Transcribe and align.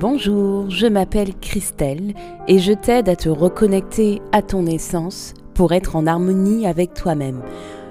Bonjour, 0.00 0.70
je 0.70 0.86
m'appelle 0.86 1.34
Christelle 1.40 2.14
et 2.46 2.60
je 2.60 2.72
t'aide 2.72 3.08
à 3.08 3.16
te 3.16 3.28
reconnecter 3.28 4.22
à 4.30 4.42
ton 4.42 4.64
essence 4.64 5.34
pour 5.54 5.72
être 5.72 5.96
en 5.96 6.06
harmonie 6.06 6.68
avec 6.68 6.94
toi-même. 6.94 7.42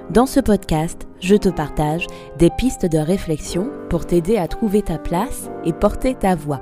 Dans 0.09 0.25
ce 0.25 0.39
podcast, 0.39 1.05
je 1.19 1.35
te 1.35 1.49
partage 1.49 2.07
des 2.39 2.49
pistes 2.49 2.85
de 2.85 2.97
réflexion 2.97 3.69
pour 3.89 4.05
t'aider 4.05 4.37
à 4.37 4.47
trouver 4.47 4.83
ta 4.83 4.97
place 4.97 5.49
et 5.65 5.73
porter 5.73 6.15
ta 6.15 6.33
voix. 6.33 6.61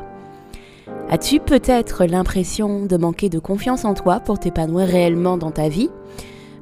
As-tu 1.12 1.40
peut-être 1.40 2.06
l'impression 2.06 2.88
de 2.88 2.98
manquer 2.98 3.30
de 3.30 3.38
confiance 3.38 3.86
en 3.86 3.94
toi 3.94 4.22
pour 4.22 4.40
t'épanouir 4.40 4.88
réellement 4.88 5.38
dans 5.38 5.52
ta 5.52 5.70
vie? 5.70 5.92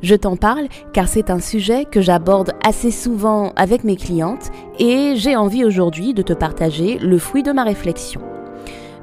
Je 0.01 0.15
t'en 0.15 0.35
parle 0.35 0.67
car 0.91 1.07
c'est 1.07 1.29
un 1.29 1.39
sujet 1.39 1.85
que 1.85 2.01
j'aborde 2.01 2.51
assez 2.67 2.91
souvent 2.91 3.53
avec 3.55 3.85
mes 3.85 3.95
clientes 3.95 4.51
et 4.77 5.13
j'ai 5.15 5.37
envie 5.37 5.63
aujourd'hui 5.63 6.13
de 6.13 6.21
te 6.21 6.33
partager 6.33 6.97
le 6.97 7.17
fruit 7.17 7.43
de 7.43 7.53
ma 7.53 7.63
réflexion. 7.63 8.19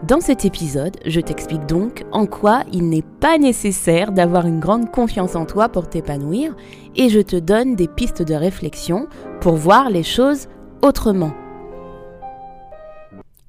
Dans 0.02 0.20
cet 0.20 0.46
épisode, 0.46 0.96
je 1.04 1.20
t'explique 1.20 1.66
donc 1.66 2.04
en 2.10 2.24
quoi 2.24 2.64
il 2.72 2.88
n'est 2.88 3.04
pas 3.20 3.36
nécessaire 3.36 4.12
d'avoir 4.12 4.46
une 4.46 4.58
grande 4.58 4.90
confiance 4.90 5.36
en 5.36 5.44
toi 5.44 5.68
pour 5.68 5.90
t'épanouir 5.90 6.56
et 6.96 7.10
je 7.10 7.20
te 7.20 7.36
donne 7.36 7.76
des 7.76 7.86
pistes 7.86 8.22
de 8.22 8.32
réflexion 8.34 9.08
pour 9.42 9.56
voir 9.56 9.90
les 9.90 10.02
choses 10.02 10.48
autrement. 10.80 11.32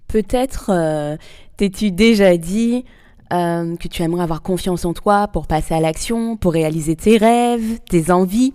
Peut-être 0.09 0.72
euh, 0.73 1.16
t'es-tu 1.55 1.89
déjà 1.89 2.35
dit 2.35 2.83
euh, 3.31 3.77
que 3.77 3.88
tu 3.88 4.03
aimerais 4.03 4.23
avoir 4.23 4.41
confiance 4.41 4.83
en 4.83 4.91
toi 4.91 5.30
pour 5.30 5.47
passer 5.47 5.73
à 5.73 5.80
l'action, 5.80 6.36
pour 6.36 6.52
réaliser 6.52 6.97
tes 6.97 7.16
rêves, 7.16 7.80
tes 7.89 8.11
envies. 8.11 8.53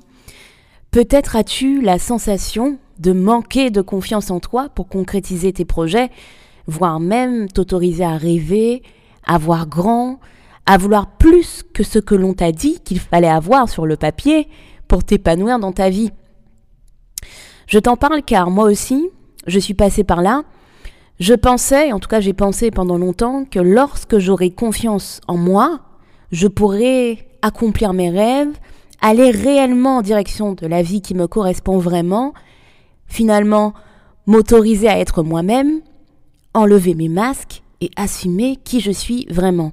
Peut-être 0.91 1.35
as-tu 1.35 1.81
la 1.81 1.99
sensation 1.99 2.77
de 2.99 3.13
manquer 3.13 3.71
de 3.71 3.81
confiance 3.81 4.31
en 4.31 4.39
toi 4.39 4.69
pour 4.69 4.87
concrétiser 4.87 5.55
tes 5.55 5.65
projets 5.65 6.11
voire 6.67 7.01
même 7.01 7.49
t'autoriser 7.49 8.05
à 8.05 8.17
rêver, 8.17 8.83
à 9.25 9.39
voir 9.39 9.67
grand, 9.67 10.21
à 10.67 10.79
vouloir 10.79 11.07
plus 11.17 11.63
que 11.73 11.83
ce 11.83 11.99
que 11.99 12.15
l'on 12.15 12.35
t'a 12.35 12.53
dit 12.53 12.81
qu'il 12.81 13.01
fallait 13.01 13.29
avoir 13.29 13.69
sur 13.69 13.87
le 13.87 13.97
papier 13.97 14.49
pour 14.89 15.05
t'épanouir 15.05 15.59
dans 15.59 15.73
ta 15.73 15.91
vie. 15.91 16.11
Je 17.67 17.79
t'en 17.79 17.97
parle 17.97 18.23
car 18.23 18.51
moi 18.51 18.67
aussi, 18.67 19.09
je 19.47 19.59
suis 19.59 19.75
passée 19.75 20.05
par 20.05 20.23
là. 20.23 20.43
Je 21.19 21.35
pensais, 21.35 21.93
en 21.93 21.99
tout 21.99 22.09
cas 22.09 22.21
j'ai 22.21 22.33
pensé 22.33 22.71
pendant 22.71 22.99
longtemps, 22.99 23.45
que 23.45 23.59
lorsque 23.59 24.19
j'aurais 24.19 24.51
confiance 24.51 25.21
en 25.29 25.37
moi, 25.37 25.81
je 26.31 26.47
pourrais 26.47 27.29
accomplir 27.43 27.93
mes 27.93 28.11
rêves, 28.11 28.59
aller 29.01 29.31
réellement 29.31 29.99
en 29.99 30.03
direction 30.03 30.53
de 30.53 30.67
la 30.67 30.83
vie 30.83 31.01
qui 31.01 31.15
me 31.15 31.27
correspond 31.27 31.79
vraiment, 31.79 32.35
finalement 33.07 33.73
m'autoriser 34.27 34.89
à 34.89 34.99
être 34.99 35.23
moi-même, 35.23 35.81
enlever 36.57 36.95
mes 36.95 37.09
masques 37.09 37.63
et 37.81 37.91
assumer 37.97 38.57
qui 38.57 38.81
je 38.81 38.91
suis 38.91 39.27
vraiment. 39.31 39.73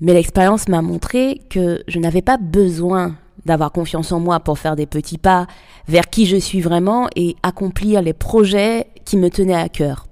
Mais 0.00 0.12
l'expérience 0.12 0.68
m'a 0.68 0.82
montré 0.82 1.40
que 1.48 1.82
je 1.88 1.98
n'avais 1.98 2.22
pas 2.22 2.36
besoin 2.36 3.16
d'avoir 3.46 3.72
confiance 3.72 4.12
en 4.12 4.20
moi 4.20 4.40
pour 4.40 4.58
faire 4.58 4.76
des 4.76 4.86
petits 4.86 5.18
pas 5.18 5.46
vers 5.86 6.10
qui 6.10 6.26
je 6.26 6.36
suis 6.36 6.60
vraiment 6.60 7.08
et 7.14 7.36
accomplir 7.42 8.02
les 8.02 8.12
projets 8.12 8.88
qui 9.04 9.16
me 9.16 9.30
tenaient 9.30 9.54
à 9.54 9.68
cœur. 9.68 10.06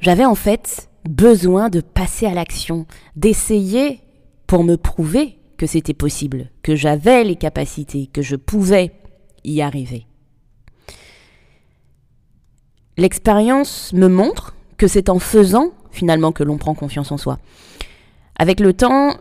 J'avais 0.00 0.24
en 0.24 0.36
fait 0.36 0.88
besoin 1.08 1.68
de 1.68 1.80
passer 1.80 2.26
à 2.26 2.34
l'action, 2.34 2.86
d'essayer 3.16 4.00
pour 4.46 4.62
me 4.62 4.76
prouver 4.76 5.38
que 5.58 5.66
c'était 5.66 5.94
possible, 5.94 6.50
que 6.62 6.76
j'avais 6.76 7.24
les 7.24 7.36
capacités, 7.36 8.06
que 8.06 8.22
je 8.22 8.36
pouvais 8.36 8.92
y 9.44 9.60
arriver. 9.60 10.06
L'expérience 12.96 13.92
me 13.92 14.08
montre 14.08 14.54
que 14.76 14.86
c'est 14.86 15.08
en 15.08 15.18
faisant 15.18 15.70
finalement 15.90 16.32
que 16.32 16.42
l'on 16.42 16.58
prend 16.58 16.74
confiance 16.74 17.12
en 17.12 17.18
soi. 17.18 17.38
Avec 18.36 18.60
le 18.60 18.72
temps, 18.72 19.16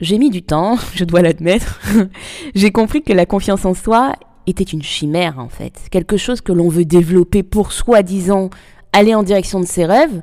j'ai 0.00 0.18
mis 0.18 0.30
du 0.30 0.42
temps, 0.42 0.76
je 0.94 1.04
dois 1.04 1.22
l'admettre. 1.22 1.80
j'ai 2.54 2.70
compris 2.70 3.02
que 3.02 3.12
la 3.12 3.26
confiance 3.26 3.64
en 3.64 3.74
soi 3.74 4.14
était 4.46 4.64
une 4.64 4.82
chimère 4.82 5.38
en 5.38 5.48
fait, 5.48 5.80
quelque 5.90 6.16
chose 6.16 6.42
que 6.42 6.52
l'on 6.52 6.68
veut 6.68 6.84
développer 6.84 7.42
pour 7.42 7.72
soi-disant 7.72 8.50
aller 8.92 9.14
en 9.14 9.22
direction 9.22 9.58
de 9.58 9.66
ses 9.66 9.86
rêves, 9.86 10.22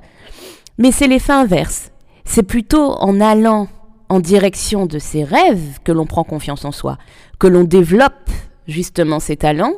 mais 0.78 0.92
c'est 0.92 1.08
l'effet 1.08 1.34
inverse. 1.34 1.92
C'est 2.24 2.44
plutôt 2.44 2.94
en 2.94 3.20
allant 3.20 3.68
en 4.10 4.20
direction 4.20 4.86
de 4.86 5.00
ses 5.00 5.24
rêves 5.24 5.80
que 5.84 5.92
l'on 5.92 6.06
prend 6.06 6.24
confiance 6.24 6.66
en 6.66 6.72
soi, 6.72 6.98
que 7.40 7.48
l'on 7.48 7.64
développe 7.64 8.30
justement 8.68 9.20
ses 9.20 9.38
talents 9.38 9.74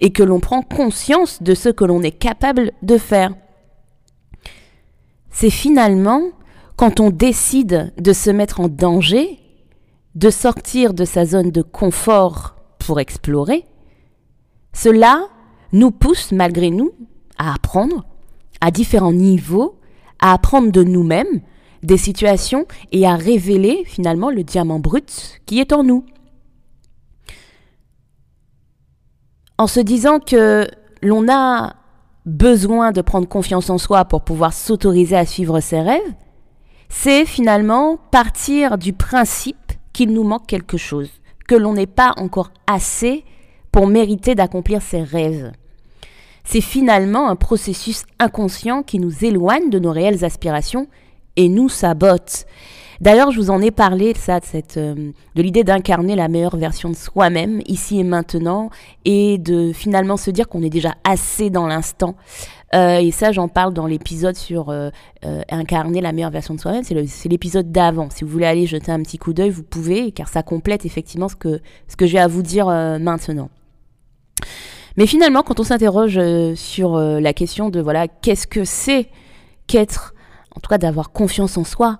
et 0.00 0.12
que 0.12 0.22
l'on 0.22 0.40
prend 0.40 0.62
conscience 0.62 1.42
de 1.42 1.54
ce 1.54 1.68
que 1.68 1.84
l'on 1.84 2.02
est 2.02 2.18
capable 2.18 2.72
de 2.82 2.98
faire. 2.98 3.34
C'est 5.30 5.50
finalement 5.50 6.22
quand 6.76 7.00
on 7.00 7.10
décide 7.10 7.92
de 7.98 8.12
se 8.12 8.30
mettre 8.30 8.60
en 8.60 8.68
danger, 8.68 9.38
de 10.14 10.30
sortir 10.30 10.94
de 10.94 11.04
sa 11.04 11.24
zone 11.24 11.50
de 11.50 11.62
confort 11.62 12.56
pour 12.78 13.00
explorer, 13.00 13.64
cela 14.72 15.28
nous 15.72 15.90
pousse 15.90 16.32
malgré 16.32 16.70
nous 16.70 16.92
à 17.38 17.54
apprendre 17.54 18.04
à 18.60 18.70
différents 18.70 19.12
niveaux, 19.12 19.78
à 20.20 20.32
apprendre 20.32 20.72
de 20.72 20.82
nous-mêmes 20.82 21.40
des 21.82 21.98
situations 21.98 22.66
et 22.92 23.06
à 23.06 23.14
révéler 23.14 23.84
finalement 23.84 24.30
le 24.30 24.42
diamant 24.42 24.78
brut 24.78 25.40
qui 25.46 25.60
est 25.60 25.72
en 25.72 25.82
nous. 25.82 26.04
En 29.58 29.66
se 29.66 29.80
disant 29.80 30.18
que 30.18 30.66
l'on 31.02 31.28
a 31.30 31.74
besoin 32.26 32.92
de 32.92 33.00
prendre 33.00 33.28
confiance 33.28 33.70
en 33.70 33.78
soi 33.78 34.04
pour 34.04 34.22
pouvoir 34.22 34.52
s'autoriser 34.52 35.16
à 35.16 35.26
suivre 35.26 35.60
ses 35.60 35.80
rêves, 35.80 36.00
c'est 36.88 37.26
finalement 37.26 37.98
partir 38.10 38.78
du 38.78 38.92
principe 38.92 39.72
qu'il 39.92 40.12
nous 40.12 40.24
manque 40.24 40.46
quelque 40.46 40.76
chose, 40.76 41.10
que 41.46 41.54
l'on 41.54 41.74
n'est 41.74 41.86
pas 41.86 42.14
encore 42.16 42.50
assez 42.66 43.24
pour 43.72 43.86
mériter 43.86 44.34
d'accomplir 44.34 44.82
ses 44.82 45.02
rêves. 45.02 45.52
C'est 46.44 46.60
finalement 46.60 47.28
un 47.28 47.36
processus 47.36 48.04
inconscient 48.18 48.82
qui 48.82 48.98
nous 48.98 49.24
éloigne 49.24 49.70
de 49.70 49.78
nos 49.78 49.92
réelles 49.92 50.24
aspirations 50.24 50.88
et 51.36 51.48
nous 51.48 51.68
sabote. 51.68 52.46
D'ailleurs, 53.00 53.30
je 53.30 53.38
vous 53.38 53.50
en 53.50 53.60
ai 53.60 53.70
parlé 53.70 54.14
ça, 54.14 54.40
de, 54.40 54.44
cette, 54.44 54.76
euh, 54.76 55.12
de 55.34 55.42
l'idée 55.42 55.64
d'incarner 55.64 56.16
la 56.16 56.28
meilleure 56.28 56.56
version 56.56 56.90
de 56.90 56.94
soi-même 56.96 57.60
ici 57.66 57.98
et 57.98 58.04
maintenant 58.04 58.70
et 59.04 59.38
de 59.38 59.72
finalement 59.72 60.16
se 60.16 60.30
dire 60.30 60.48
qu'on 60.48 60.62
est 60.62 60.70
déjà 60.70 60.94
assez 61.04 61.50
dans 61.50 61.66
l'instant. 61.66 62.14
Euh, 62.74 62.98
et 62.98 63.10
ça, 63.10 63.32
j'en 63.32 63.48
parle 63.48 63.72
dans 63.72 63.86
l'épisode 63.86 64.36
sur 64.36 64.70
euh, 64.70 64.90
incarner 65.48 66.00
la 66.00 66.12
meilleure 66.12 66.30
version 66.30 66.54
de 66.54 66.60
soi-même. 66.60 66.82
C'est, 66.84 67.28
l'épisode 67.28 67.70
d'avant. 67.70 68.08
Si 68.10 68.24
vous 68.24 68.30
voulez 68.30 68.46
aller 68.46 68.66
jeter 68.66 68.90
un 68.90 69.00
petit 69.02 69.18
coup 69.18 69.32
d'œil, 69.32 69.50
vous 69.50 69.62
pouvez, 69.62 70.12
car 70.12 70.28
ça 70.28 70.42
complète 70.42 70.84
effectivement 70.84 71.28
ce 71.28 71.36
que, 71.36 71.60
ce 71.88 71.96
que 71.96 72.06
j'ai 72.06 72.18
à 72.18 72.26
vous 72.26 72.42
dire 72.42 72.66
maintenant. 72.66 73.48
Mais 74.96 75.06
finalement, 75.06 75.42
quand 75.42 75.60
on 75.60 75.64
s'interroge 75.64 76.20
sur 76.56 76.98
la 76.98 77.32
question 77.32 77.70
de 77.70 77.80
voilà, 77.80 78.08
qu'est-ce 78.08 78.46
que 78.46 78.64
c'est 78.64 79.08
qu'être, 79.66 80.14
en 80.56 80.60
tout 80.60 80.68
cas 80.68 80.78
d'avoir 80.78 81.12
confiance 81.12 81.56
en 81.56 81.64
soi, 81.64 81.98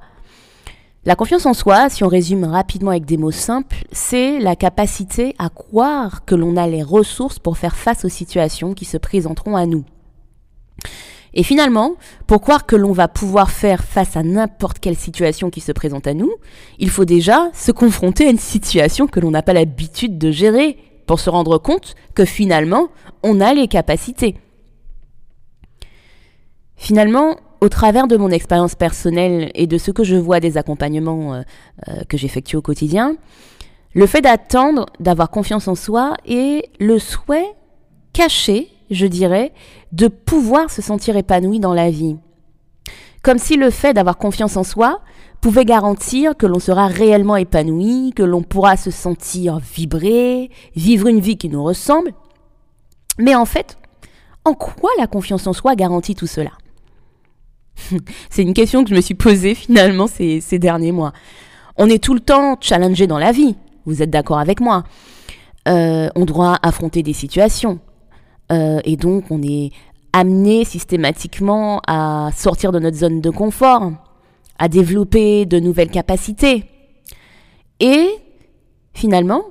la 1.07 1.17
confiance 1.17 1.45
en 1.45 1.53
soi, 1.53 1.91
si 1.91 2.03
on 2.03 2.09
résume 2.09 2.45
rapidement 2.45 2.91
avec 2.91 3.05
des 3.05 3.19
mots 3.19 3.31
simples, 3.31 3.85
c'est 3.93 4.39
la 4.39 4.57
capacité 4.57 5.35
à 5.39 5.51
croire 5.51 6.25
que 6.25 6.35
l'on 6.35 6.57
a 6.57 6.67
les 6.67 6.83
ressources 6.83 7.39
pour 7.39 7.59
faire 7.59 7.77
face 7.77 8.07
aux 8.07 8.11
situations 8.11 8.73
qui 8.73 8.87
se 8.87 8.97
présenteront 8.97 9.55
à 9.55 9.67
nous. 9.67 9.85
Et 11.35 11.43
finalement, 11.43 11.97
pour 12.27 12.41
croire 12.41 12.65
que 12.65 12.77
l'on 12.77 12.93
va 12.93 13.09
pouvoir 13.09 13.51
faire 13.51 13.85
face 13.85 14.17
à 14.17 14.23
n'importe 14.23 14.79
quelle 14.79 14.97
situation 14.97 15.51
qui 15.51 15.61
se 15.61 15.73
présente 15.73 16.07
à 16.07 16.15
nous, 16.15 16.33
il 16.79 16.89
faut 16.89 17.05
déjà 17.05 17.51
se 17.53 17.73
confronter 17.73 18.27
à 18.27 18.31
une 18.31 18.39
situation 18.39 19.07
que 19.07 19.21
l'on 19.21 19.33
n'a 19.33 19.43
pas 19.43 19.53
l'habitude 19.53 20.17
de 20.17 20.31
gérer 20.31 20.79
pour 21.07 21.21
se 21.21 21.29
rendre 21.29 21.59
compte 21.59 21.97
que 22.15 22.25
finalement, 22.25 22.89
on 23.23 23.41
a 23.41 23.53
les 23.53 23.69
capacités. 23.69 24.37
Finalement, 26.77 27.37
au 27.65 27.69
travers 27.71 28.07
de 28.07 28.19
mon 28.19 28.29
expérience 28.29 28.75
personnelle 28.75 29.51
et 29.55 29.67
de 29.67 29.79
ce 29.79 29.91
que 29.91 30.05
je 30.05 30.17
vois 30.17 30.39
des 30.39 30.59
accompagnements 30.59 31.33
euh, 31.33 31.43
euh, 31.89 32.03
que 32.07 32.19
j'effectue 32.19 32.57
au 32.57 32.63
quotidien, 32.63 33.17
le 33.95 34.07
fait 34.07 34.21
d'attendre, 34.21 34.85
d'avoir 35.01 35.31
confiance 35.31 35.67
en 35.67 35.75
soi 35.75 36.13
et 36.27 36.69
le 36.79 36.99
souhait 36.99 37.55
caché, 38.13 38.69
je 38.91 39.07
dirais, 39.07 39.55
de 39.93 40.09
pouvoir 40.09 40.71
se 40.71 40.83
sentir 40.83 41.17
épanoui 41.17 41.59
dans 41.59 41.73
la 41.73 41.91
vie. 41.91 42.19
Comme 43.23 43.39
si 43.39 43.57
le 43.57 43.71
fait 43.71 43.95
d'avoir 43.95 44.19
confiance 44.19 44.59
en 44.59 44.65
soi 44.65 45.01
pouvait 45.41 45.65
garantir 45.65 46.37
que 46.37 46.45
l'on 46.47 46.59
sera 46.59 46.87
réellement 46.87 47.37
épanoui, 47.37 48.13
que 48.15 48.23
l'on 48.23 48.43
pourra 48.43 48.77
se 48.77 48.91
sentir 48.91 49.59
vibrer, 49.59 50.51
vivre 50.77 51.09
une 51.09 51.21
vie 51.21 51.39
qui 51.39 51.49
nous 51.49 51.65
ressemble. 51.65 52.13
Mais 53.19 53.35
en 53.35 53.47
fait, 53.47 53.79
en 54.45 54.53
quoi 54.53 54.91
la 54.99 55.07
confiance 55.07 55.47
en 55.47 55.55
soi 55.55 55.77
garantit 55.77 56.15
tout 56.15 56.27
cela? 56.27 56.51
C'est 58.31 58.43
une 58.43 58.55
question 58.55 58.85
que 58.85 58.91
je 58.91 58.95
me 58.95 59.01
suis 59.01 59.15
posée 59.15 59.55
finalement 59.55 60.07
ces, 60.07 60.41
derniers 60.59 60.93
mois. 60.93 61.13
On 61.77 61.89
est 61.89 62.03
tout 62.03 62.15
le 62.15 62.21
temps 62.21 62.57
challengé 62.61 63.07
dans 63.07 63.19
la 63.19 63.33
vie, 63.33 63.57
vous 63.87 64.03
êtes 64.03 64.11
d'accord 64.11 64.39
avec 64.39 64.61
moi. 64.61 64.85
Euh, 65.67 66.09
on 66.15 66.25
doit 66.25 66.59
affronter 66.63 67.03
des 67.03 67.13
situations. 67.13 67.81
Euh, 68.53 68.81
et 68.85 68.97
donc 68.97 69.31
on 69.31 69.43
est 69.43 69.71
amené 70.13 70.65
systématiquement 70.65 71.81
à 71.89 72.31
sortir 72.37 72.71
de 72.71 72.79
notre 72.79 72.97
zone 72.97 73.21
de 73.21 73.31
confort, 73.31 73.91
à 74.59 74.69
développer 74.69 75.47
de 75.47 75.59
nouvelles 75.59 75.91
capacités. 75.91 76.65
Et 77.81 78.09
finalement, 78.93 79.43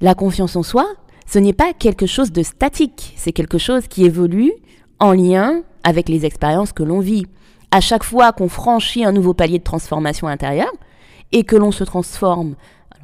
la 0.00 0.14
confiance 0.14 0.54
en 0.54 0.62
soi, 0.62 0.86
ce 1.26 1.38
n'est 1.38 1.52
pas 1.52 1.72
quelque 1.72 2.06
chose 2.06 2.30
de 2.30 2.42
statique, 2.42 3.14
c'est 3.16 3.32
quelque 3.32 3.58
chose 3.58 3.88
qui 3.88 4.04
évolue 4.04 4.52
en 5.00 5.12
lien 5.12 5.62
avec 5.82 6.08
les 6.08 6.24
expériences 6.24 6.72
que 6.72 6.82
l'on 6.82 7.00
vit. 7.00 7.26
À 7.76 7.82
chaque 7.82 8.04
fois 8.04 8.32
qu'on 8.32 8.48
franchit 8.48 9.04
un 9.04 9.12
nouveau 9.12 9.34
palier 9.34 9.58
de 9.58 9.62
transformation 9.62 10.28
intérieure 10.28 10.72
et 11.30 11.44
que 11.44 11.56
l'on 11.56 11.72
se 11.72 11.84
transforme, 11.84 12.54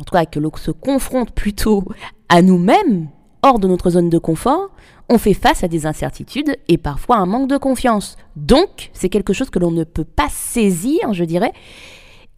en 0.01 0.03
tout 0.03 0.15
cas 0.15 0.25
que 0.25 0.39
l'on 0.41 0.51
se 0.57 0.71
confronte 0.71 1.33
plutôt 1.33 1.85
à 2.31 2.41
nous-mêmes, 2.41 3.11
hors 3.43 3.59
de 3.59 3.69
notre 3.69 3.91
zone 3.91 4.09
de 4.09 4.17
confort, 4.17 4.71
on 5.11 5.19
fait 5.19 5.35
face 5.35 5.63
à 5.63 5.69
des 5.69 5.85
incertitudes 5.85 6.57
et 6.69 6.79
parfois 6.79 7.19
un 7.19 7.27
manque 7.27 7.51
de 7.51 7.59
confiance. 7.59 8.17
Donc, 8.35 8.89
c'est 8.95 9.11
quelque 9.11 9.35
chose 9.35 9.51
que 9.51 9.59
l'on 9.59 9.73
ne 9.73 9.85
peut 9.85 10.07
pas 10.07 10.31
saisir, 10.31 11.13
je 11.13 11.25
dirais, 11.25 11.53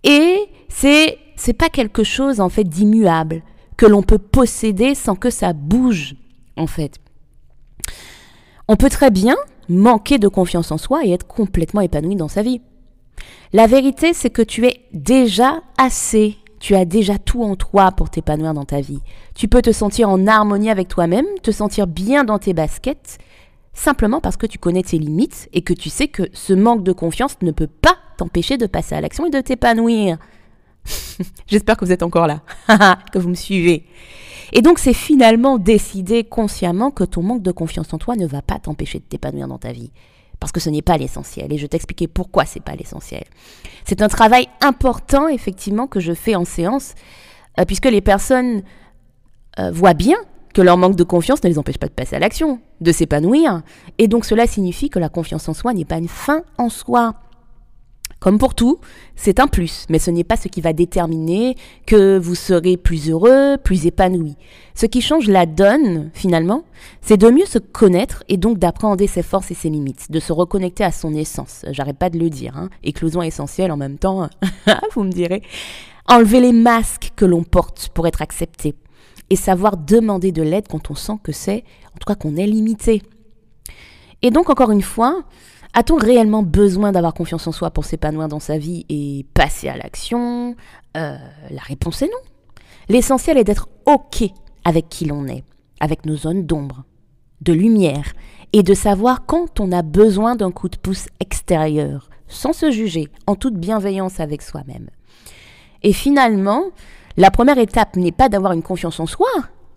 et 0.03 0.41
c'est 0.69 1.19
c'est 1.37 1.53
pas 1.53 1.69
quelque 1.69 2.03
chose 2.03 2.41
en 2.41 2.49
fait 2.49 2.65
d'immuable 2.65 3.45
que 3.77 3.87
l'on 3.87 4.03
peut 4.03 4.19
posséder 4.19 4.97
sans 4.97 5.15
que 5.15 5.31
ça 5.31 5.53
bouge 5.53 6.17
en 6.57 6.67
fait. 6.67 6.97
On 8.67 8.75
peut 8.75 8.91
très 8.91 9.13
bien 9.13 9.37
manquer 9.69 10.19
de 10.19 10.29
confiance 10.29 10.71
en 10.71 10.79
soi 10.79 11.05
et 11.05 11.13
être 11.13 11.27
complètement 11.27 11.81
épanoui 11.81 12.17
dans 12.17 12.29
sa 12.29 12.43
vie. 12.43 12.61
La 13.53 13.67
vérité, 13.67 14.13
c'est 14.13 14.31
que 14.31 14.43
tu 14.43 14.67
es 14.67 14.81
déjà 14.93 15.63
assez 15.79 16.37
tu 16.65 16.75
as 16.75 16.87
déjà 16.87 17.19
tout 17.19 17.43
en 17.43 17.57
toi 17.57 17.93
pour 17.93 18.09
t'épanouir 18.09 18.55
dans 18.55 18.65
ta 18.65 18.81
vie. 18.81 19.01
Tu 19.35 19.49
peux 19.49 19.61
te 19.61 19.71
sentir 19.71 20.09
en 20.09 20.27
harmonie 20.27 20.71
avec 20.71 20.89
toi-même, 20.89 21.27
te 21.43 21.51
sentir 21.51 21.87
bien 21.87 22.25
dans 22.25 22.39
tes 22.39 22.55
baskets, 22.55 23.19
simplement 23.75 24.23
parce 24.23 24.39
que 24.39 24.47
tu 24.47 24.57
connais 24.57 24.83
tes 24.83 24.97
limites 24.97 25.51
et 25.53 25.61
que 25.61 25.75
tu 25.75 25.91
sais 25.91 26.09
que 26.09 26.23
ce 26.33 26.55
manque 26.55 26.83
de 26.83 26.93
confiance 26.93 27.37
ne 27.43 27.51
peut 27.51 27.67
pas 27.67 27.99
t'empêcher 28.17 28.57
de 28.57 28.65
passer 28.65 28.95
à 28.95 29.03
l'action 29.03 29.27
et 29.27 29.31
de 29.31 29.43
t'épanouir. 29.43 30.17
J'espère 31.47 31.77
que 31.77 31.85
vous 31.85 31.93
êtes 31.93 32.03
encore 32.03 32.27
là, 32.27 32.41
que 33.13 33.19
vous 33.19 33.29
me 33.29 33.35
suivez. 33.35 33.85
Et 34.55 34.63
donc 34.63 34.79
c'est 34.79 34.95
finalement 34.95 35.59
décider 35.59 36.25
consciemment 36.25 36.91
que 36.91 37.05
ton 37.05 37.23
manque 37.23 37.43
de 37.43 37.51
confiance 37.51 37.93
en 37.93 37.99
toi 37.99 38.15
ne 38.15 38.27
va 38.27 38.41
pas 38.41 38.59
t'empêcher 38.59 39.01
de 39.01 39.05
t'épanouir 39.05 39.49
dans 39.49 39.59
ta 39.59 39.73
vie 39.73 39.91
parce 40.41 40.53
que 40.53 40.61
ce 40.61 40.71
n'est 40.71 40.83
pas 40.83 40.97
l'essentiel. 40.97 41.53
Et 41.53 41.59
je 41.59 41.67
t'expliquer 41.67 42.07
pourquoi 42.07 42.45
c'est 42.45 42.63
pas 42.63 42.75
l'essentiel. 42.77 43.25
C'est 43.85 44.03
un 44.03 44.09
travail 44.09 44.49
important, 44.61 45.29
effectivement, 45.29 45.87
que 45.87 46.01
je 46.01 46.13
fais 46.13 46.35
en 46.35 46.45
séance, 46.45 46.95
euh, 47.59 47.65
puisque 47.65 47.87
les 47.87 48.01
personnes 48.01 48.63
euh, 49.59 49.71
voient 49.71 49.95
bien 49.95 50.19
que 50.53 50.63
leur 50.63 50.77
manque 50.77 50.97
de 50.97 51.03
confiance 51.03 51.43
ne 51.43 51.49
les 51.49 51.59
empêche 51.59 51.79
pas 51.79 51.89
de 51.89 51.93
passer 51.93 52.17
à 52.17 52.19
l'action, 52.19 52.61
de 52.81 52.93
s'épanouir. 52.93 53.63
Et 53.99 54.07
donc 54.07 54.25
cela 54.25 54.47
signifie 54.47 54.91
que 54.91 54.99
la 54.99 55.09
confiance 55.09 55.49
en 55.49 55.55
soi 55.55 55.73
n'est 55.73 55.85
pas 55.85 55.99
une 55.99 56.09
fin 56.09 56.43
en 56.59 56.69
soi. 56.69 57.15
Comme 58.25 58.39
pour 58.39 58.55
tout, 58.55 58.79
c'est 59.17 59.39
un 59.39 59.47
plus, 59.47 59.85
mais 59.91 59.99
ce 59.99 60.11
n'est 60.11 60.25
pas 60.25 60.39
ce 60.39 60.49
qui 60.49 60.63
va 60.63 60.73
déterminer 60.73 61.57
que 61.85 62.17
vous 62.17 62.35
serez 62.35 62.79
plus 62.79 63.11
heureux, 63.11 63.59
plus 63.63 63.85
épanoui. 63.85 64.39
Ce 64.75 64.87
qui 64.87 65.03
change 65.03 65.29
la 65.29 65.45
donne, 65.45 66.11
finalement, 66.15 66.63
c'est 67.03 67.19
de 67.19 67.29
mieux 67.29 67.45
se 67.45 67.59
connaître 67.59 68.25
et 68.31 68.39
donc 68.39 68.57
d'appréhender 68.57 69.09
ses 69.09 69.23
forces 69.23 69.51
et 69.51 69.55
ses 69.55 69.69
limites, 69.69 70.11
de 70.11 70.21
se 70.21 70.33
reconnecter 70.33 70.85
à 70.85 70.91
son 70.91 71.13
essence. 71.13 71.67
J'arrête 71.71 71.99
pas 71.99 72.09
de 72.09 72.19
le 72.19 72.31
dire, 72.31 72.57
hein. 72.57 72.71
éclosion 72.83 73.21
essentielle 73.23 73.71
en 73.71 73.77
même 73.77 73.99
temps, 73.99 74.31
vous 74.95 75.03
me 75.03 75.13
direz. 75.13 75.43
Enlever 76.09 76.41
les 76.41 76.55
masques 76.55 77.11
que 77.17 77.27
l'on 77.27 77.43
porte 77.43 77.91
pour 77.93 78.07
être 78.07 78.23
accepté 78.23 78.75
et 79.29 79.37
savoir 79.37 79.77
demander 79.77 80.33
de 80.33 80.41
l'aide 80.41 80.67
quand 80.67 80.91
on 80.91 80.95
sent 80.95 81.19
que 81.23 81.33
c'est, 81.33 81.63
en 81.89 81.99
tout 81.99 82.07
cas 82.07 82.15
qu'on 82.15 82.37
est 82.37 82.47
limité. 82.47 83.03
Et 84.23 84.31
donc, 84.31 84.49
encore 84.49 84.71
une 84.71 84.81
fois, 84.81 85.25
a-t-on 85.75 85.97
réellement 85.97 86.43
besoin 86.43 86.93
d'avoir 86.93 87.15
confiance 87.15 87.47
en 87.47 87.53
soi 87.53 87.71
pour 87.71 87.85
s'épanouir 87.85 88.29
dans 88.29 88.41
sa 88.41 88.59
vie 88.59 88.87
et 88.89 89.27
passer 89.35 89.69
à 89.69 89.77
l'action? 89.77 90.55
Euh, 90.97 91.17
La 91.51 91.63
réponse 91.63 92.03
est 92.03 92.07
non. 92.07 92.13
L'essentiel 92.89 93.39
est 93.39 93.45
d'être 93.45 93.69
OK 93.87 94.25
avec 94.65 94.89
qui 94.89 95.05
l'on 95.05 95.27
est, 95.27 95.45
avec 95.81 96.07
nos 96.07 96.17
zones 96.17 96.47
d'ombre, 96.47 96.85
de 97.41 97.53
lumière, 97.53 98.15
et 98.53 98.63
de 98.63 98.75
savoir 98.75 99.27
quand 99.27 99.59
on 99.61 99.73
a 99.73 99.83
besoin 99.83 100.37
d'un 100.37 100.53
coup 100.53 100.69
de 100.69 100.77
pouce 100.77 101.09
extérieur, 101.19 102.09
sans 102.29 102.53
se 102.53 102.71
juger, 102.71 103.09
en 103.27 103.35
toute 103.35 103.57
bienveillance 103.57 104.21
avec 104.21 104.43
soi-même. 104.43 104.89
Et 105.83 105.93
finalement, 105.93 106.65
la 107.17 107.31
première 107.31 107.59
étape 107.59 107.97
n'est 107.97 108.13
pas 108.13 108.29
d'avoir 108.29 108.53
une 108.53 108.63
confiance 108.63 109.01
en 109.01 109.07
soi, 109.07 109.29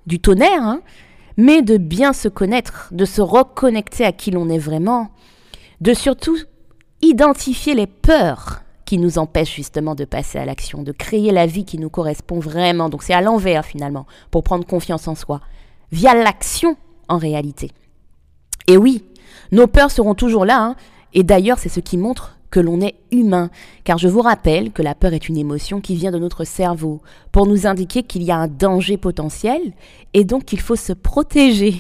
du 0.06 0.20
tonnerre, 0.20 0.64
hein, 0.64 0.82
mais 1.38 1.62
de 1.62 1.78
bien 1.78 2.14
se 2.14 2.28
connaître, 2.28 2.90
de 2.92 3.06
se 3.06 3.22
reconnecter 3.22 4.06
à 4.06 4.12
qui 4.12 4.32
l'on 4.32 4.50
est 4.50 4.58
vraiment, 4.58 5.10
de 5.82 5.94
surtout 5.94 6.38
identifier 7.02 7.76
les 7.76 7.88
peurs 7.88 8.62
qui 8.86 8.98
nous 8.98 9.18
empêchent 9.18 9.56
justement 9.56 9.96
de 9.96 10.06
passer 10.06 10.40
à 10.40 10.46
l'action, 10.46 10.82
de 10.82 10.94
créer 10.94 11.32
la 11.32 11.46
vie 11.46 11.66
qui 11.66 11.78
nous 11.78 11.90
correspond 11.90 12.40
vraiment. 12.40 12.90
Donc 12.90 13.04
c'est 13.04 13.14
à 13.14 13.22
l'envers 13.22 13.66
finalement, 13.66 14.08
pour 14.32 14.44
prendre 14.44 14.66
confiance 14.66 15.08
en 15.08 15.16
soi, 15.16 15.42
via 15.92 16.16
l'action 16.16 16.78
en 17.10 17.18
réalité. 17.18 17.72
Et 18.68 18.78
oui, 18.78 19.04
nos 19.52 19.68
peurs 19.68 19.92
seront 19.92 20.16
toujours 20.16 20.46
là, 20.46 20.62
hein. 20.62 20.76
et 21.14 21.24
d'ailleurs 21.24 21.60
c'est 21.60 21.70
ce 21.70 21.82
qui 21.82 21.98
montre 21.98 22.38
que 22.50 22.60
l'on 22.62 22.80
est 22.80 22.96
humain, 23.12 23.50
car 23.84 23.98
je 23.98 24.08
vous 24.08 24.22
rappelle 24.22 24.72
que 24.72 24.82
la 24.82 24.96
peur 24.96 25.14
est 25.14 25.28
une 25.28 25.38
émotion 25.38 25.82
qui 25.82 25.96
vient 25.96 26.12
de 26.12 26.18
notre 26.18 26.46
cerveau, 26.46 27.02
pour 27.34 27.46
nous 27.46 27.68
indiquer 27.68 28.04
qu'il 28.04 28.24
y 28.24 28.32
a 28.32 28.38
un 28.38 28.48
danger 28.48 28.96
potentiel, 28.96 29.74
et 30.14 30.24
donc 30.24 30.46
qu'il 30.46 30.62
faut 30.62 30.78
se 30.78 30.94
protéger. 30.94 31.76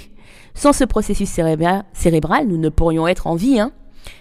Sans 0.53 0.73
ce 0.73 0.83
processus 0.83 1.29
cérébral, 1.29 2.47
nous 2.47 2.57
ne 2.57 2.69
pourrions 2.69 3.07
être 3.07 3.27
en 3.27 3.35
vie, 3.35 3.61
hein 3.61 3.71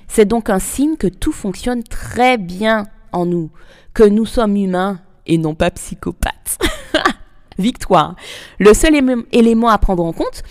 c'est 0.08 0.26
donc 0.26 0.50
un 0.50 0.58
signe 0.58 0.96
que 0.96 1.06
tout 1.06 1.32
fonctionne 1.32 1.82
très 1.82 2.38
bien 2.38 2.86
en 3.12 3.26
nous, 3.26 3.50
que 3.94 4.04
nous 4.04 4.26
sommes 4.26 4.56
humains 4.56 5.00
et 5.26 5.38
non 5.38 5.54
pas 5.54 5.70
psychopathes. 5.70 6.58
Victoire. 7.58 8.16
Le 8.58 8.74
seul 8.74 8.94
élément 9.32 9.68
à 9.68 9.78
prendre 9.78 10.04
en 10.04 10.12
compte, 10.12 10.42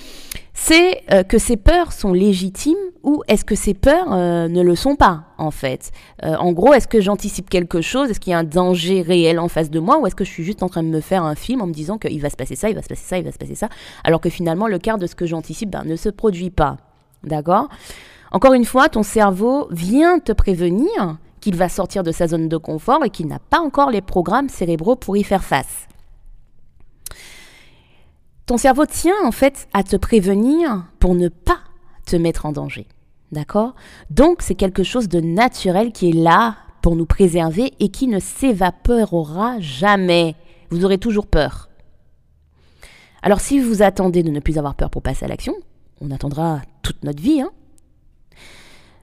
c'est 0.55 1.03
euh, 1.11 1.23
que 1.23 1.37
ces 1.37 1.57
peurs 1.57 1.91
sont 1.91 2.13
légitimes 2.13 2.77
ou 3.03 3.21
est-ce 3.27 3.45
que 3.45 3.55
ces 3.55 3.73
peurs 3.73 4.11
euh, 4.11 4.47
ne 4.47 4.61
le 4.61 4.75
sont 4.75 4.95
pas, 4.95 5.25
en 5.37 5.51
fait? 5.51 5.91
Euh, 6.23 6.35
en 6.37 6.53
gros, 6.53 6.73
est-ce 6.73 6.87
que 6.87 7.01
j'anticipe 7.01 7.49
quelque 7.49 7.81
chose? 7.81 8.09
Est-ce 8.09 8.19
qu'il 8.19 8.31
y 8.31 8.33
a 8.33 8.39
un 8.39 8.43
danger 8.43 9.01
réel 9.01 9.37
en 9.37 9.49
face 9.49 9.69
de 9.69 9.79
moi? 9.79 9.99
Ou 9.99 10.07
est-ce 10.07 10.15
que 10.15 10.23
je 10.23 10.31
suis 10.31 10.43
juste 10.43 10.63
en 10.63 10.69
train 10.69 10.81
de 10.81 10.87
me 10.87 11.01
faire 11.01 11.23
un 11.23 11.35
film 11.35 11.61
en 11.61 11.67
me 11.67 11.73
disant 11.73 11.97
qu'il 11.99 12.19
va 12.21 12.29
se 12.29 12.37
passer 12.37 12.55
ça, 12.55 12.69
il 12.69 12.75
va 12.75 12.81
se 12.81 12.87
passer 12.87 13.03
ça, 13.05 13.17
il 13.17 13.25
va 13.25 13.31
se 13.31 13.37
passer 13.37 13.55
ça, 13.55 13.69
alors 14.03 14.21
que 14.21 14.29
finalement, 14.29 14.67
le 14.67 14.79
quart 14.79 14.97
de 14.97 15.05
ce 15.05 15.13
que 15.13 15.27
j'anticipe 15.27 15.69
ben, 15.69 15.83
ne 15.83 15.95
se 15.95 16.09
produit 16.09 16.49
pas 16.49 16.77
D'accord? 17.23 17.69
Encore 18.31 18.53
une 18.53 18.65
fois, 18.65 18.89
ton 18.89 19.03
cerveau 19.03 19.67
vient 19.71 20.19
te 20.19 20.31
prévenir 20.31 21.17
qu'il 21.39 21.55
va 21.55 21.69
sortir 21.69 22.03
de 22.03 22.11
sa 22.11 22.27
zone 22.27 22.49
de 22.49 22.57
confort 22.57 23.05
et 23.05 23.09
qu'il 23.09 23.27
n'a 23.27 23.39
pas 23.39 23.59
encore 23.59 23.91
les 23.91 24.01
programmes 24.01 24.49
cérébraux 24.49 24.95
pour 24.95 25.15
y 25.15 25.23
faire 25.23 25.43
face. 25.43 25.87
Ton 28.45 28.57
cerveau 28.57 28.85
tient 28.85 29.23
en 29.23 29.31
fait 29.31 29.67
à 29.73 29.83
te 29.83 29.95
prévenir 29.95 30.85
pour 30.99 31.15
ne 31.15 31.29
pas 31.29 31.59
te 32.05 32.15
mettre 32.15 32.45
en 32.45 32.51
danger. 32.51 32.87
D'accord? 33.31 33.75
Donc 34.09 34.41
c'est 34.41 34.55
quelque 34.55 34.83
chose 34.83 35.09
de 35.09 35.19
naturel 35.19 35.91
qui 35.91 36.09
est 36.09 36.13
là 36.13 36.55
pour 36.81 36.95
nous 36.95 37.07
préserver 37.07 37.73
et 37.79 37.89
qui 37.89 38.07
ne 38.07 38.19
s'évaporera 38.19 39.59
jamais. 39.59 40.35
Vous 40.69 40.85
aurez 40.85 40.99
toujours 40.99 41.25
peur. 41.25 41.69
Alors 43.23 43.39
si 43.39 43.59
vous 43.59 43.81
attendez 43.81 44.21
de 44.21 44.29
ne 44.29 44.39
plus 44.39 44.59
avoir 44.59 44.75
peur 44.75 44.91
pour 44.91 45.01
passer 45.01 45.25
à 45.25 45.27
l'action, 45.27 45.55
on 46.01 46.11
attendra 46.11 46.61
toute 46.83 47.03
notre 47.03 47.21
vie, 47.21 47.41
hein 47.41 47.49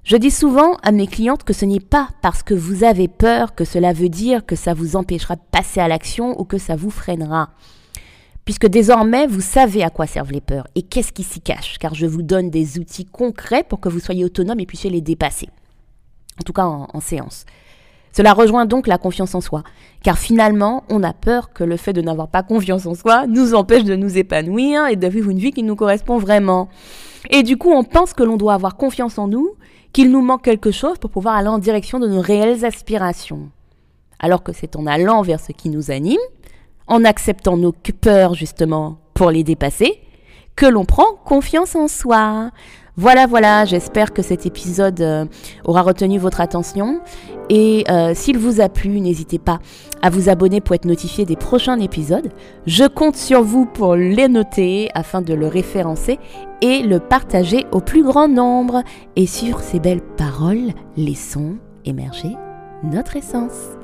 je 0.05 0.17
dis 0.17 0.33
souvent 0.33 0.77
à 0.83 0.91
mes 0.91 1.07
clientes 1.07 1.45
que 1.45 1.53
ce 1.53 1.65
n'est 1.65 1.79
pas 1.79 2.09
parce 2.23 2.43
que 2.43 2.55
vous 2.55 2.83
avez 2.83 3.07
peur 3.07 3.55
que 3.55 3.65
cela 3.65 3.93
veut 3.93 4.09
dire 4.09 4.45
que 4.45 4.57
ça 4.57 4.75
vous 4.75 4.97
empêchera 4.97 5.37
de 5.37 5.43
passer 5.53 5.79
à 5.79 5.87
l'action 5.87 6.39
ou 6.41 6.45
que 6.45 6.59
ça 6.59 6.75
vous 6.75 6.91
freinera. 6.91 7.51
Puisque 8.45 8.67
désormais, 8.67 9.29
vous 9.29 9.41
savez 9.41 9.85
à 9.85 9.91
quoi 9.91 10.09
servent 10.09 10.33
les 10.33 10.41
peurs 10.41 10.67
et 10.75 10.83
qu'est-ce 10.83 11.13
qui 11.13 11.23
s'y 11.23 11.41
cache, 11.41 11.79
car 11.79 11.95
je 11.95 12.07
vous 12.07 12.23
donne 12.23 12.51
des 12.51 12.79
outils 12.79 13.05
concrets 13.05 13.63
pour 13.63 13.79
que 13.79 13.89
vous 13.89 14.01
soyez 14.01 14.25
autonome 14.25 14.59
et 14.59 14.67
puissiez 14.67 14.91
les 14.91 15.01
dépasser. 15.01 15.49
En 16.41 16.43
tout 16.43 16.53
cas 16.53 16.65
en, 16.65 17.01
séance. 17.01 17.45
Cela 18.11 18.33
rejoint 18.33 18.67
donc 18.67 18.89
la 18.89 18.99
confiance 18.99 19.37
en 19.37 19.41
soi, 19.41 19.63
car 20.03 20.19
finalement, 20.19 20.83
on 20.89 21.05
a 21.05 21.13
peur 21.13 21.53
que 21.53 21.63
le 21.63 21.77
fait 21.77 21.93
de 21.93 22.03
n'avoir 22.03 22.27
pas 22.27 22.43
confiance 22.43 22.87
en 22.87 22.95
soi 22.95 23.29
nous 23.29 23.55
empêche 23.55 23.85
de 23.85 23.95
nous 23.95 24.19
épanouir 24.19 24.89
et 24.89 24.97
de 24.97 25.07
vivre 25.07 25.31
une 25.31 25.39
vie 25.39 25.53
qui 25.53 25.63
nous 25.63 25.77
correspond 25.77 26.19
vraiment. 26.19 26.69
Et 27.31 27.45
du 27.45 27.57
coup, 27.57 27.71
on 27.71 27.85
pense 27.85 28.13
que 28.13 28.25
l'on 28.25 28.37
doit 28.37 28.55
avoir 28.55 28.77
confiance 28.77 29.19
en 29.19 29.29
nous 29.29 29.55
qu'il 29.93 30.11
nous 30.11 30.23
manque 30.23 30.43
quelque 30.43 30.71
chose 30.71 30.99
pour 30.99 31.11
pouvoir 31.11 31.37
aller 31.37 31.49
en 31.49 31.59
direction 31.59 31.99
de 31.99 32.09
nos 32.09 32.21
réelles 32.21 32.65
aspirations. 32.65 33.51
Alors 34.19 34.43
que 34.43 34.53
c'est 34.53 34.77
en 34.77 34.87
allant 34.87 35.23
vers 35.23 35.41
ce 35.41 35.53
qui 35.53 35.69
nous 35.69 35.91
anime, 35.91 36.21
en 36.87 37.05
acceptant 37.05 37.57
nos 37.57 37.73
peurs 37.73 38.35
justement 38.35 38.99
pour 39.15 39.31
les 39.31 39.45
dépasser, 39.45 40.01
que 40.57 40.67
l'on 40.67 40.85
prend 40.85 41.15
confiance 41.25 41.75
en 41.75 41.89
soi. 41.89 42.51
Voilà, 42.97 43.27
voilà, 43.27 43.65
j'espère 43.65 44.13
que 44.13 44.21
cet 44.21 44.45
épisode 44.45 45.01
euh, 45.01 45.25
aura 45.65 45.81
retenu 45.81 46.19
votre 46.19 46.43
attention. 46.43 47.01
Et 47.49 47.85
euh, 47.91 48.13
s'il 48.15 48.37
vous 48.37 48.61
a 48.61 48.69
plu, 48.69 49.01
n'hésitez 49.01 49.39
pas 49.39 49.61
à 50.03 50.11
vous 50.11 50.29
abonner 50.29 50.61
pour 50.61 50.75
être 50.75 50.85
notifié 50.85 51.25
des 51.25 51.37
prochains 51.37 51.79
épisodes. 51.81 52.31
Je 52.67 52.85
compte 52.85 53.17
sur 53.17 53.43
vous 53.43 53.65
pour 53.65 53.97
les 53.97 54.29
noter 54.29 54.91
afin 54.95 55.23
de 55.23 55.33
le 55.33 55.47
référencer 55.47 56.19
et 56.61 56.83
le 56.83 57.01
partager 57.01 57.67
au 57.73 57.81
plus 57.81 58.03
grand 58.03 58.29
nombre. 58.29 58.83
Et 59.17 59.27
sur 59.27 59.61
ces 59.61 59.81
belles 59.81 60.03
paroles, 60.03 60.73
laissons 60.97 61.57
émerger 61.87 62.37
notre 62.85 63.17
essence. 63.17 63.82